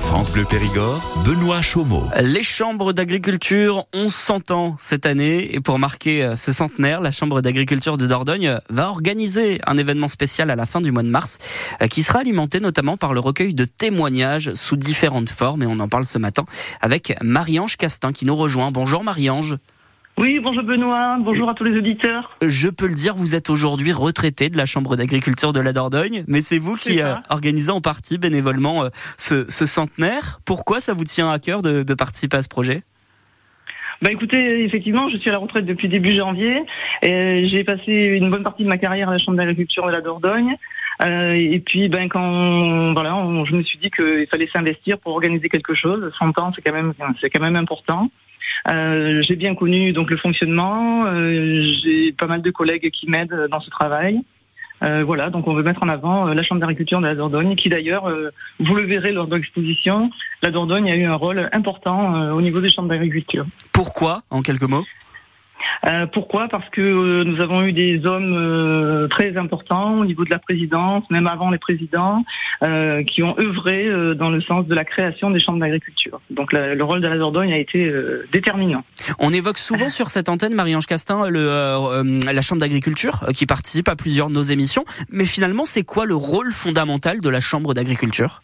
[0.00, 2.08] France Bleu Périgord, Benoît Chaumeau.
[2.20, 7.10] Les chambres d'agriculture ont 100 ans cette année et pour marquer euh, ce centenaire, la
[7.10, 11.08] Chambre d'agriculture de Dordogne va organiser un événement spécial à la fin du mois de
[11.08, 11.38] mars
[11.82, 15.78] euh, qui sera alimenté notamment par le recueil de témoignages sous différentes formes et on
[15.80, 16.44] en parle ce matin
[16.80, 18.70] avec Marie-Ange Castin qui nous rejoint.
[18.70, 19.56] Bonjour Marie-Ange.
[20.18, 22.36] Oui, bonjour Benoît, bonjour à tous les auditeurs.
[22.42, 26.24] Je peux le dire, vous êtes aujourd'hui retraité de la Chambre d'agriculture de la Dordogne,
[26.28, 30.40] mais c'est vous qui euh, organisez en partie bénévolement euh, ce, centenaire.
[30.44, 32.82] Pourquoi ça vous tient à cœur de, participer à ce projet?
[34.02, 36.62] Bah écoutez, effectivement, je suis à la retraite depuis début janvier.
[37.02, 40.02] et J'ai passé une bonne partie de ma carrière à la Chambre d'agriculture de la
[40.02, 40.56] Dordogne.
[41.02, 45.48] Euh, et puis, ben quand voilà, je me suis dit qu'il fallait s'investir pour organiser
[45.48, 46.12] quelque chose.
[46.18, 48.10] 100 ans, c'est quand même, c'est quand même important.
[48.70, 51.04] Euh, j'ai bien connu donc le fonctionnement.
[51.06, 54.20] Euh, j'ai pas mal de collègues qui m'aident dans ce travail.
[54.82, 57.68] Euh, voilà, donc on veut mettre en avant la Chambre d'agriculture de la Dordogne, qui
[57.68, 58.12] d'ailleurs,
[58.58, 60.10] vous le verrez lors de l'exposition,
[60.42, 63.46] la Dordogne a eu un rôle important au niveau des chambres d'agriculture.
[63.72, 64.84] Pourquoi, en quelques mots?
[65.86, 66.48] Euh, pourquoi?
[66.48, 70.38] Parce que euh, nous avons eu des hommes euh, très importants au niveau de la
[70.38, 72.24] présidence, même avant les présidents,
[73.08, 76.20] qui ont œuvré dans le sens de la création des chambres d'agriculture.
[76.30, 77.92] Donc le rôle de la Dordogne a été
[78.32, 78.84] déterminant.
[79.18, 84.28] On évoque souvent sur cette antenne, Marie-Ange Castin, la chambre d'agriculture qui participe à plusieurs
[84.28, 84.84] de nos émissions.
[85.10, 88.42] Mais finalement, c'est quoi le rôle fondamental de la chambre d'agriculture?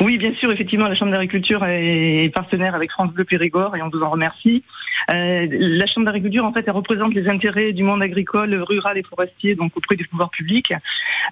[0.00, 3.88] Oui, bien sûr, effectivement, la Chambre d'agriculture est partenaire avec France Bleu Périgord et on
[3.88, 4.64] vous en remercie.
[5.12, 9.02] Euh, la Chambre d'agriculture, en fait, elle représente les intérêts du monde agricole, rural et
[9.02, 10.72] forestier, donc auprès du pouvoir public,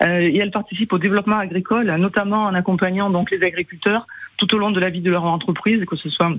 [0.02, 4.58] euh, et elle participe au développement agricole, notamment en accompagnant donc les agriculteurs tout au
[4.58, 6.32] long de la vie de leur entreprise, que ce soit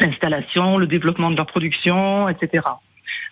[0.00, 2.62] l'installation, le développement de leur production, etc.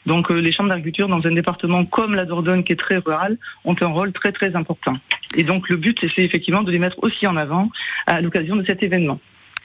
[0.06, 3.38] Donc euh, les chambres d'agriculture dans un département comme la Dordogne qui est très rural
[3.64, 4.96] ont un rôle très très important.
[5.36, 7.70] Et donc le but c'est effectivement de les mettre aussi en avant
[8.06, 9.18] à l'occasion de cet événement.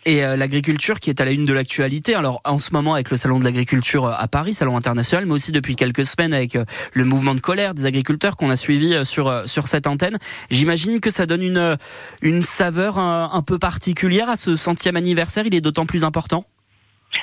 [0.05, 2.15] Et euh, l'agriculture qui est à la une de l'actualité.
[2.15, 5.33] Alors en ce moment avec le salon de l'agriculture euh, à Paris, salon international, mais
[5.33, 6.57] aussi depuis quelques semaines avec
[6.93, 10.17] le mouvement de colère des agriculteurs qu'on a suivi sur sur cette antenne.
[10.49, 11.77] J'imagine que ça donne une
[12.21, 15.45] une saveur un peu particulière à ce centième anniversaire.
[15.45, 16.45] Il est d'autant plus important.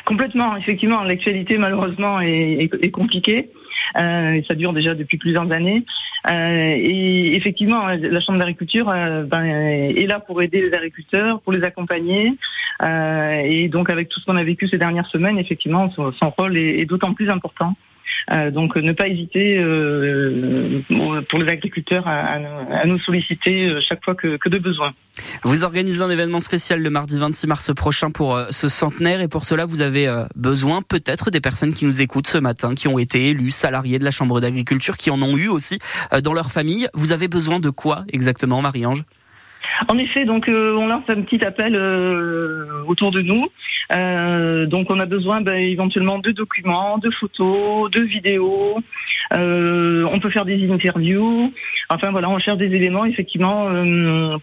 [0.04, 3.50] Complètement, effectivement, l'actualité malheureusement est, compliquée.
[3.96, 5.84] Euh, ça dure déjà depuis plusieurs années.
[6.30, 11.52] Euh, et effectivement, la Chambre d'agriculture euh, ben, est là pour aider les agriculteurs, pour
[11.52, 12.32] les accompagner.
[12.82, 16.86] et donc, avec tout ce qu'on a vécu ces dernières semaines, effectivement, son, rôle est
[16.86, 17.74] d'autant plus important.
[18.30, 20.80] Euh, donc ne pas hésiter euh,
[21.28, 24.92] pour les agriculteurs à, nous solliciter euh, chaque fois que, de besoin.
[25.46, 29.44] Vous organisez un événement spécial le mardi 26 mars prochain pour ce centenaire et pour
[29.44, 33.28] cela vous avez besoin peut-être des personnes qui nous écoutent ce matin, qui ont été
[33.28, 35.78] élus salariés de la Chambre d'agriculture, qui en ont eu aussi
[36.24, 36.88] dans leur famille.
[36.94, 39.04] Vous avez besoin de quoi exactement Marie-Ange?
[39.88, 43.48] En effet, donc euh, on lance un petit appel euh, autour de nous.
[43.92, 48.82] Euh, donc on a besoin ben, éventuellement de documents, de photos, de vidéos.
[49.30, 51.52] on peut faire des interviews.
[51.88, 53.68] Enfin voilà, on cherche des éléments effectivement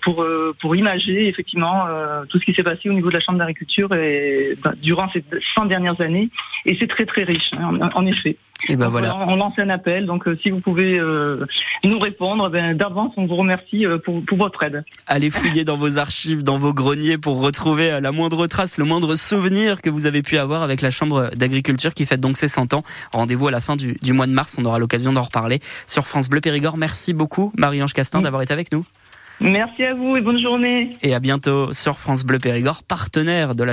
[0.02, 0.26] pour
[0.60, 1.86] pour imager effectivement
[2.30, 5.24] tout ce qui s'est passé au niveau de la chambre d'agriculture ben, durant ces
[5.56, 6.30] 100 dernières années.
[6.66, 8.38] Et c'est très très riche, hein, en effet.
[8.70, 9.18] Et ben voilà.
[9.28, 11.46] On lance un appel, donc euh, si vous pouvez euh,
[11.84, 14.86] nous répondre, ben, d'avance on vous remercie euh, pour, pour, votre aide.
[15.06, 19.16] Allez fouiller dans vos archives, dans vos greniers pour retrouver la moindre trace, le moindre
[19.16, 22.74] souvenir que vous avez pu avoir avec la Chambre d'agriculture qui fête donc ses 100
[22.74, 22.84] ans.
[23.12, 26.08] Rendez-vous à la fin du, du mois de mars, on aura l'occasion d'en reparler sur
[26.08, 26.78] France Bleu Périgord.
[26.78, 28.86] Merci beaucoup Marie-Ange Castin d'avoir été avec nous.
[29.40, 30.96] Merci à vous et bonne journée.
[31.02, 33.72] Et à bientôt sur France Bleu Périgord, partenaire de la